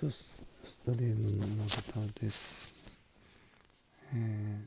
[0.00, 1.68] トストリームの永
[2.14, 2.90] 田です。
[4.14, 4.66] えー、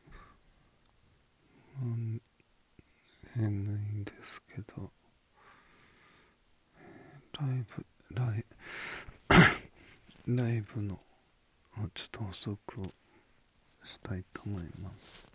[1.81, 2.21] うん
[3.35, 3.51] 眠い
[4.01, 4.92] んですけど、
[7.42, 8.46] ライブ、ライ
[10.28, 10.99] ライブの、
[11.96, 12.94] ちょっと補足を
[13.84, 15.28] したいと思います。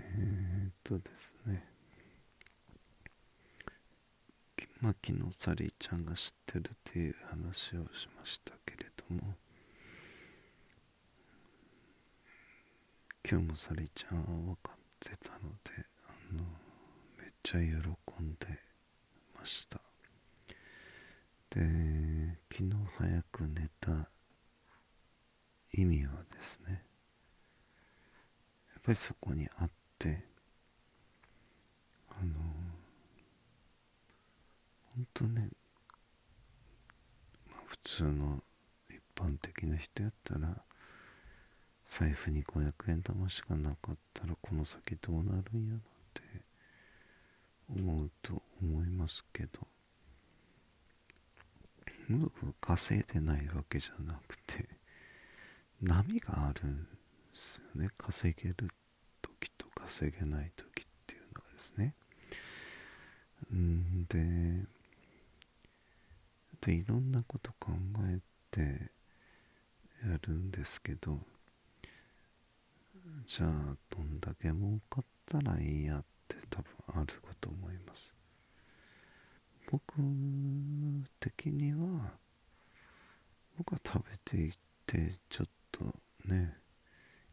[0.00, 1.71] えー、っとですね、
[4.82, 9.36] 牧野サリーちゃんが知ってるっていう話をしましたけれども。
[13.24, 16.42] 今日もサリーちゃんは分かってたのであの
[17.16, 18.58] めっちゃ喜んで
[19.38, 19.80] ました。
[21.50, 21.60] で
[22.50, 24.10] 昨日早く寝た
[25.74, 26.82] 意味はですね
[28.72, 30.24] やっぱりそこにあって
[32.10, 32.34] あの
[35.22, 35.48] 本当ね、
[37.48, 38.42] まあ、普通の
[38.88, 40.56] 一般的な人やったら
[41.86, 45.80] 財布に500円玉しかなかったらこの先どうなるんやろっ
[46.14, 46.22] て
[47.68, 49.66] 思うと思いますけど。
[52.60, 54.68] 稼いでないわけじゃなくて
[55.80, 56.88] 波があるんで
[57.32, 57.88] すよね。
[57.96, 58.68] 稼げる
[59.22, 61.94] 時と稼げない時っていうのがですね。
[63.52, 64.66] うんで
[66.62, 67.72] でいろんなこと考
[68.08, 68.20] え
[68.52, 68.60] て
[70.08, 71.18] やるんですけど
[73.26, 78.14] じゃあどんだけ儲かったらいいやって多分あるかと思います。
[79.70, 79.94] 僕
[81.18, 82.12] 的には
[83.56, 84.52] 僕は食べていっ
[84.86, 85.84] てちょっと
[86.26, 86.56] ね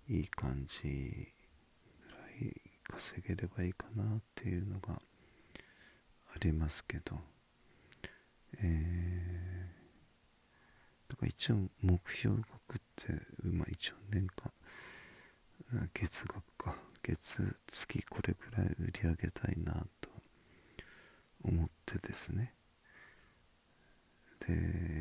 [0.07, 4.99] いい感じぐらい稼げればいいかなっていうのがあ
[6.39, 7.19] りますけど
[8.61, 9.18] えー、
[11.19, 14.51] か一応目標額ってまあ一応年間
[15.93, 16.89] 月額か。
[17.01, 20.09] 月月これぐらい売り上げたいなと
[21.43, 22.53] 思ってですね
[24.45, 24.53] で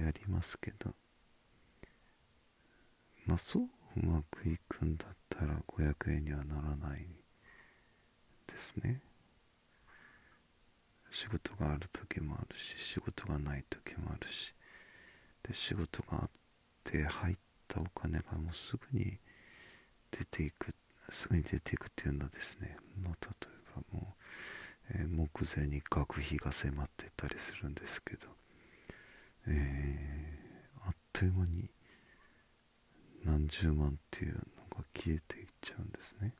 [0.04, 0.94] やりますけど
[3.26, 3.62] まあそう
[3.96, 7.06] うまくいくんだったら500円にはならない
[8.46, 9.00] ですね
[11.10, 14.54] 仕事がある時もあるし仕事がない時もあるし
[15.48, 16.30] で仕事があっ
[16.84, 17.36] て入っ
[17.66, 19.18] たお金がもうすぐに
[20.10, 20.74] 出ていく
[21.10, 28.26] すぐに出ていくっていうのはですね、まあ、例えばもう、えー、目前に学費が迫ってたりするんですけど、
[29.46, 31.70] えー、あっという間に
[33.24, 34.40] 何十万っていうの
[34.76, 36.34] が消えていっちゃうんですね。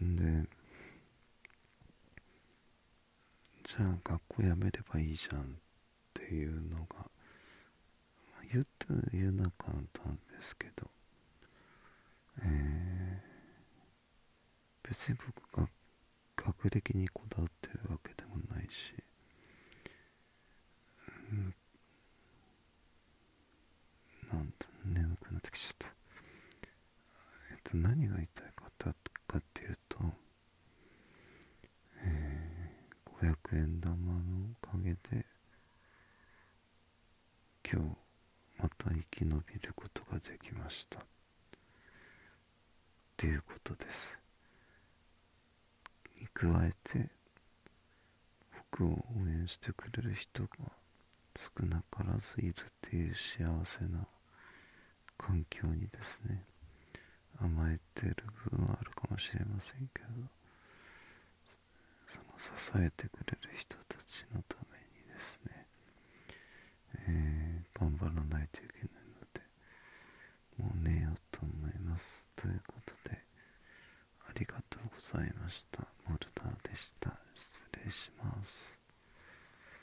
[0.00, 0.48] で
[3.62, 5.44] じゃあ学校辞めればいいじゃんっ
[6.12, 7.06] ていうのが
[8.88, 10.88] 言って言うな簡単ですけど、
[12.42, 15.68] えー、別に僕が
[16.36, 18.92] 学歴にこだわってるわけでもないし、
[21.32, 21.54] うん、
[24.32, 25.88] なんと眠くなってきちゃった。
[27.52, 28.64] えっと何が言いたいか
[29.34, 29.98] かっていうと
[32.04, 32.70] え
[33.20, 34.20] 500円玉の
[34.62, 35.26] おかげで
[37.68, 38.03] 今日
[38.64, 40.98] また生き延びることができました。
[40.98, 41.02] っ
[43.14, 44.18] ていうことです。
[46.18, 47.10] に加えて
[48.72, 50.48] 僕を応援してくれる人が
[51.36, 54.06] 少なからずいるっていう幸せな
[55.18, 56.42] 環境にですね
[57.42, 58.16] 甘えてる
[58.50, 60.08] 部分はあるかもしれませんけど
[62.06, 64.42] その支えてくれる人たちの
[67.92, 68.63] ために